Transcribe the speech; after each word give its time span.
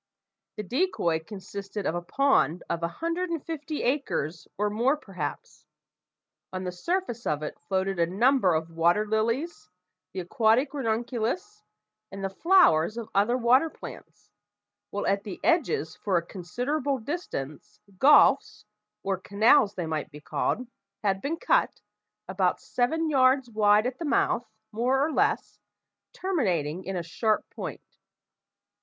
The 0.55 0.63
decoy 0.63 1.19
consisted 1.19 1.85
of 1.85 1.93
a 1.93 2.01
pond 2.01 2.63
of 2.71 2.81
a 2.81 2.87
hundred 2.87 3.29
and 3.29 3.45
fifty 3.45 3.83
acres, 3.83 4.47
or 4.57 4.71
more 4.71 4.97
perhaps. 4.97 5.63
On 6.51 6.63
the 6.63 6.71
surface 6.71 7.27
of 7.27 7.43
it 7.43 7.59
floated 7.67 7.99
a 7.99 8.07
number 8.07 8.55
of 8.55 8.71
water 8.71 9.05
lilies, 9.05 9.69
the 10.11 10.21
aquatic 10.21 10.73
ranunculus, 10.73 11.61
and 12.11 12.23
the 12.23 12.31
flowers 12.31 12.97
of 12.97 13.09
other 13.13 13.37
water 13.37 13.69
plants, 13.69 14.31
while 14.89 15.05
at 15.05 15.23
the 15.23 15.39
edges 15.43 15.95
for 15.97 16.17
a 16.17 16.25
considerable 16.25 16.97
distance 16.97 17.79
gulfs 17.99 18.65
or 19.03 19.19
canals, 19.19 19.75
they 19.75 19.85
might 19.85 20.09
be 20.09 20.19
called 20.19 20.65
had 21.03 21.21
been 21.21 21.37
cut, 21.37 21.79
about 22.27 22.59
seven 22.59 23.07
yards 23.07 23.51
wide 23.51 23.85
at 23.85 23.99
the 23.99 24.05
mouth, 24.05 24.49
more 24.71 24.99
or 25.05 25.11
less, 25.11 25.59
terminating 26.11 26.85
in 26.85 26.95
a 26.95 27.03
sharp 27.03 27.47
point. 27.51 27.85